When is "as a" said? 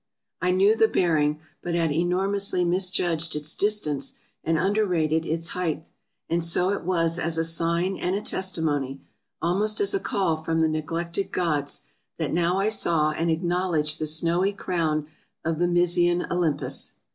7.19-7.43, 9.79-9.99